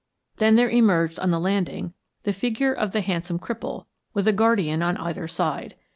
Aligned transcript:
Then 0.37 0.55
there 0.55 0.67
emerged 0.67 1.19
on 1.19 1.29
the 1.29 1.39
landing 1.39 1.93
the 2.23 2.33
figure 2.33 2.73
of 2.73 2.91
the 2.91 3.01
handsome 3.01 3.37
cripple 3.37 3.85
with 4.15 4.27
a 4.27 4.33
guardian 4.33 4.81
on 4.81 4.97
either 4.97 5.27
side. 5.27 5.75